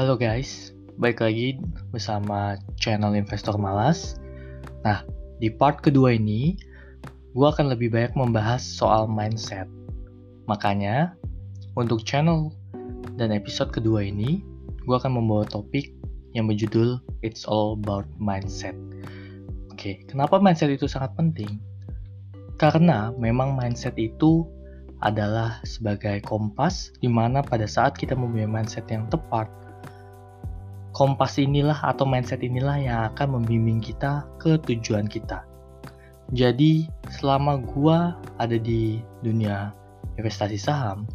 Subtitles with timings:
[0.00, 1.60] Halo guys, baik lagi
[1.92, 4.16] bersama channel Investor Malas.
[4.80, 5.04] Nah,
[5.44, 6.56] di part kedua ini,
[7.36, 9.68] gue akan lebih banyak membahas soal mindset.
[10.48, 11.12] Makanya,
[11.76, 12.48] untuk channel
[13.20, 14.40] dan episode kedua ini,
[14.88, 15.92] gue akan membawa topik
[16.32, 18.72] yang berjudul It's All About Mindset.
[19.68, 21.60] Oke, kenapa mindset itu sangat penting?
[22.56, 24.48] Karena memang mindset itu
[25.04, 29.60] adalah sebagai kompas di mana pada saat kita mempunyai mindset yang tepat,
[31.00, 35.48] kompas inilah atau mindset inilah yang akan membimbing kita ke tujuan kita.
[36.36, 39.72] Jadi, selama gua ada di dunia
[40.20, 41.08] investasi saham,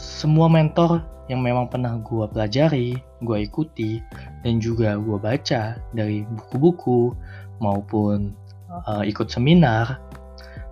[0.00, 4.00] semua mentor yang memang pernah gua pelajari, gua ikuti,
[4.40, 7.12] dan juga gua baca dari buku-buku
[7.60, 8.32] maupun
[8.88, 10.00] uh, ikut seminar,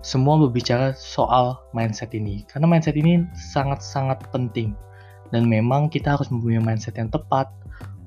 [0.01, 2.41] semua berbicara soal mindset ini.
[2.49, 3.21] Karena mindset ini
[3.53, 4.73] sangat-sangat penting.
[5.33, 7.51] Dan memang kita harus mempunyai mindset yang tepat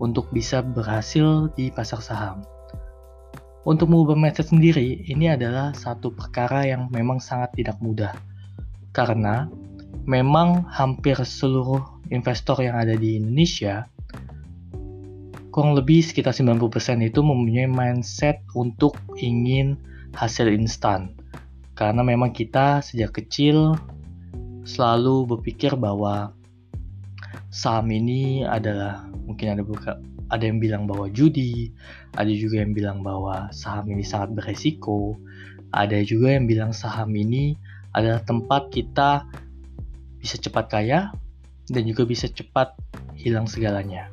[0.01, 2.41] untuk bisa berhasil di pasar saham.
[3.69, 8.17] Untuk mengubah mindset sendiri, ini adalah satu perkara yang memang sangat tidak mudah.
[8.97, 9.47] Karena
[10.09, 13.85] memang hampir seluruh investor yang ada di Indonesia
[15.51, 19.75] kurang lebih sekitar 90% itu mempunyai mindset untuk ingin
[20.15, 21.15] hasil instan.
[21.75, 23.75] Karena memang kita sejak kecil
[24.63, 26.31] selalu berpikir bahwa
[27.51, 29.99] saham ini adalah mungkin ada buka,
[30.31, 31.75] ada yang bilang bahwa judi,
[32.15, 35.19] ada juga yang bilang bahwa saham ini sangat beresiko,
[35.75, 37.59] ada juga yang bilang saham ini
[37.95, 39.27] adalah tempat kita
[40.23, 41.11] bisa cepat kaya
[41.71, 42.75] dan juga bisa cepat
[43.19, 44.07] hilang segalanya.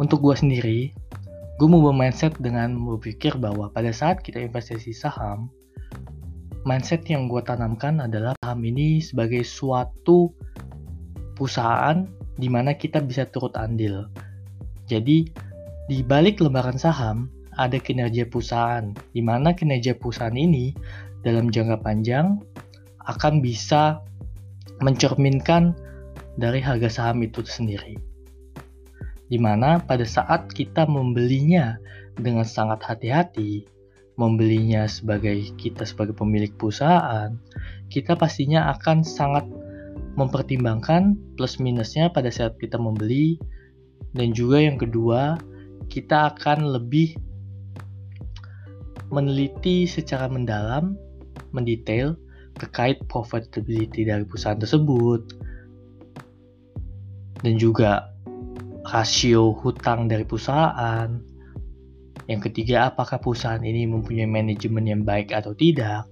[0.00, 0.80] Untuk gue sendiri,
[1.58, 5.50] gue mau mindset dengan berpikir bahwa pada saat kita investasi saham,
[6.62, 10.30] mindset yang gue tanamkan adalah saham ini sebagai suatu
[11.38, 12.02] perusahaan
[12.34, 14.10] di mana kita bisa turut andil.
[14.90, 15.30] Jadi,
[15.86, 20.74] di balik lembaran saham, ada kinerja perusahaan, di mana kinerja perusahaan ini
[21.22, 22.42] dalam jangka panjang
[23.06, 24.02] akan bisa
[24.82, 25.78] mencerminkan
[26.34, 27.98] dari harga saham itu sendiri
[29.28, 31.76] di mana pada saat kita membelinya
[32.16, 33.68] dengan sangat hati-hati,
[34.16, 37.36] membelinya sebagai kita sebagai pemilik perusahaan,
[37.92, 39.44] kita pastinya akan sangat
[40.18, 43.38] mempertimbangkan plus minusnya pada saat kita membeli
[44.18, 45.38] dan juga yang kedua
[45.86, 47.14] kita akan lebih
[49.08, 50.98] meneliti secara mendalam,
[51.54, 52.18] mendetail
[52.58, 55.22] terkait profitability dari perusahaan tersebut
[57.40, 58.10] dan juga
[58.88, 61.08] rasio hutang dari perusahaan.
[62.28, 66.04] Yang ketiga, apakah perusahaan ini mempunyai manajemen yang baik atau tidak.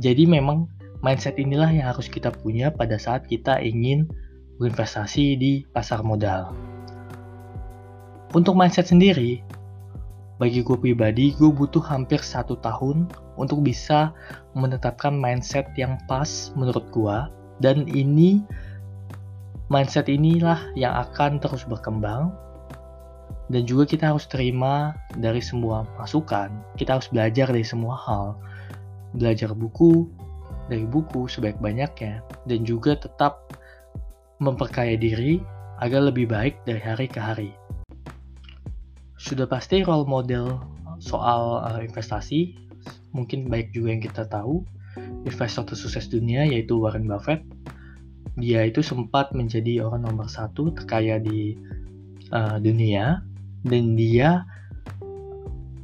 [0.00, 0.66] Jadi memang
[1.02, 4.06] mindset inilah yang harus kita punya pada saat kita ingin
[4.62, 6.54] berinvestasi di pasar modal.
[8.32, 9.42] Untuk mindset sendiri,
[10.38, 14.14] bagi gue pribadi, gue butuh hampir satu tahun untuk bisa
[14.56, 17.18] menetapkan mindset yang pas menurut gue.
[17.60, 18.40] Dan ini
[19.68, 22.32] mindset inilah yang akan terus berkembang
[23.52, 26.48] dan juga kita harus terima dari semua masukan.
[26.78, 28.26] Kita harus belajar dari semua hal.
[29.12, 30.08] Belajar buku
[30.70, 33.54] dari buku sebaik-banyaknya dan juga tetap
[34.42, 35.42] memperkaya diri
[35.82, 37.50] agar lebih baik dari hari ke hari.
[39.18, 40.58] Sudah pasti role model
[41.02, 42.54] soal uh, investasi
[43.10, 44.62] mungkin baik juga yang kita tahu
[45.26, 47.42] investor tersukses dunia yaitu Warren Buffett
[48.40, 51.58] dia itu sempat menjadi orang nomor satu terkaya di
[52.32, 53.20] uh, dunia
[53.66, 54.46] dan dia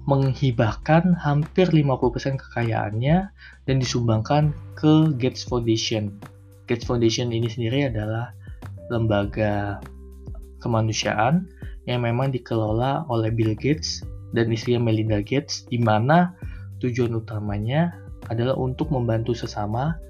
[0.09, 3.29] menghibahkan hampir 50% kekayaannya
[3.69, 6.17] dan disumbangkan ke Gates Foundation.
[6.65, 8.33] Gates Foundation ini sendiri adalah
[8.89, 9.85] lembaga
[10.65, 11.45] kemanusiaan
[11.85, 14.01] yang memang dikelola oleh Bill Gates
[14.33, 16.33] dan istrinya Melinda Gates di mana
[16.81, 17.93] tujuan utamanya
[18.33, 20.01] adalah untuk membantu sesama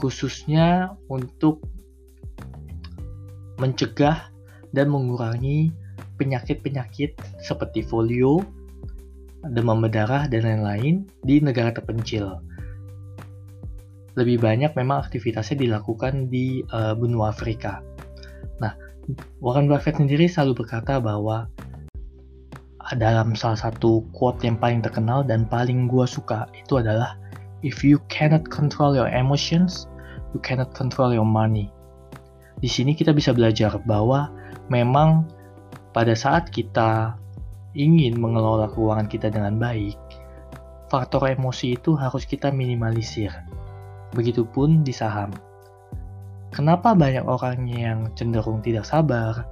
[0.00, 1.60] khususnya untuk
[3.60, 4.32] mencegah
[4.72, 5.70] dan mengurangi
[6.18, 7.14] penyakit-penyakit
[7.44, 8.42] seperti polio,
[9.52, 12.40] demam berdarah, dan lain-lain di negara terpencil.
[14.14, 17.82] Lebih banyak memang aktivitasnya dilakukan di uh, benua Afrika.
[18.62, 18.78] Nah,
[19.42, 21.50] Warren Buffett sendiri selalu berkata bahwa
[22.94, 27.16] dalam salah satu quote yang paling terkenal dan paling gue suka itu adalah
[27.64, 29.88] If you cannot control your emotions,
[30.36, 31.72] you cannot control your money.
[32.60, 34.28] Di sini kita bisa belajar bahwa
[34.68, 35.24] memang
[35.96, 37.16] pada saat kita
[37.74, 39.98] ingin mengelola keuangan kita dengan baik,
[40.88, 43.34] faktor emosi itu harus kita minimalisir.
[44.14, 45.34] Begitupun di saham.
[46.54, 49.42] Kenapa banyak orang yang cenderung tidak sabar,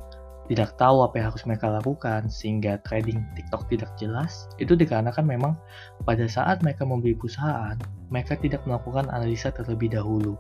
[0.47, 4.47] tidak tahu apa yang harus mereka lakukan, sehingga trading TikTok tidak jelas?
[4.63, 5.59] Itu dikarenakan memang
[6.07, 7.75] pada saat mereka membeli perusahaan,
[8.07, 10.39] mereka tidak melakukan analisa terlebih dahulu.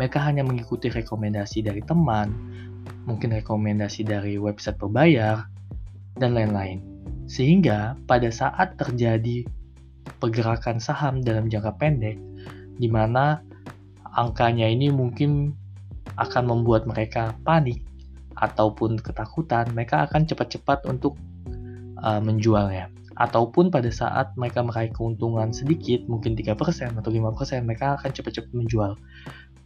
[0.00, 2.32] Mereka hanya mengikuti rekomendasi dari teman,
[3.04, 5.44] mungkin rekomendasi dari website berbayar,
[6.16, 6.97] dan lain-lain.
[7.28, 9.44] Sehingga pada saat terjadi
[10.16, 12.16] pergerakan saham dalam jangka pendek,
[12.80, 13.44] di mana
[14.16, 15.52] angkanya ini mungkin
[16.16, 17.84] akan membuat mereka panik
[18.38, 21.18] ataupun ketakutan, mereka akan cepat-cepat untuk
[22.00, 22.88] uh, menjualnya.
[23.18, 26.54] Ataupun pada saat mereka meraih keuntungan sedikit, mungkin 3%
[26.94, 28.94] atau 5%, mereka akan cepat-cepat menjual.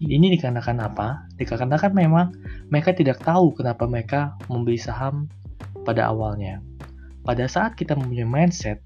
[0.02, 1.28] Ini dikarenakan apa?
[1.36, 2.32] Dikarenakan memang
[2.72, 5.28] mereka tidak tahu kenapa mereka membeli saham
[5.84, 6.64] pada awalnya.
[7.22, 8.82] Pada saat kita mempunyai mindset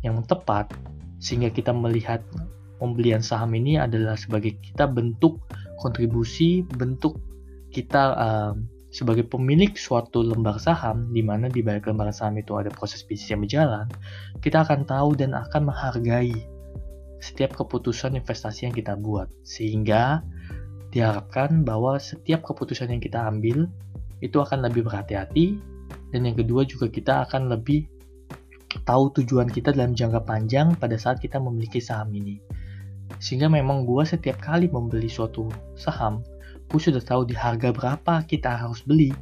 [0.00, 0.72] yang tepat,
[1.22, 2.24] sehingga kita melihat
[2.82, 5.38] pembelian saham ini adalah sebagai kita bentuk
[5.78, 7.18] kontribusi bentuk
[7.70, 8.54] kita uh,
[8.92, 13.32] sebagai pemilik suatu lembar saham, di mana di balik lembar saham itu ada proses bisnis
[13.32, 13.88] yang berjalan,
[14.44, 16.36] kita akan tahu dan akan menghargai
[17.24, 19.32] setiap keputusan investasi yang kita buat.
[19.48, 20.20] Sehingga
[20.92, 23.64] diharapkan bahwa setiap keputusan yang kita ambil
[24.20, 25.56] itu akan lebih berhati-hati,
[26.12, 27.88] dan yang kedua juga kita akan lebih
[28.84, 32.40] tahu tujuan kita dalam jangka panjang pada saat kita memiliki saham ini.
[33.20, 36.24] Sehingga memang gue setiap kali membeli suatu saham,
[36.72, 39.12] gue sudah tahu di harga berapa kita harus beli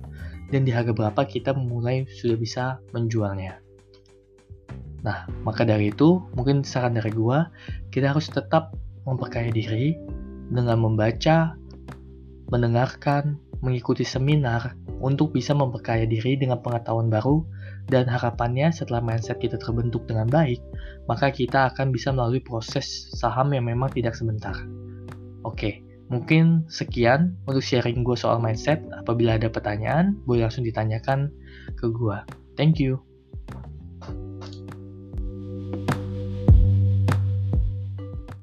[0.54, 2.64] dan di harga berapa kita mulai sudah bisa
[2.94, 3.58] menjualnya.
[5.00, 7.38] Nah, maka dari itu, mungkin saran dari gue,
[7.88, 8.76] kita harus tetap
[9.08, 9.96] memperkaya diri
[10.52, 11.56] dengan membaca,
[12.52, 17.44] mendengarkan, mengikuti seminar untuk bisa memperkaya diri dengan pengetahuan baru
[17.88, 20.60] dan harapannya setelah mindset kita terbentuk dengan baik,
[21.08, 24.56] maka kita akan bisa melalui proses saham yang memang tidak sebentar.
[25.44, 25.80] Oke,
[26.12, 28.80] mungkin sekian untuk sharing gue soal mindset.
[28.92, 31.32] Apabila ada pertanyaan, boleh langsung ditanyakan
[31.76, 32.16] ke gue.
[32.54, 33.09] Thank you.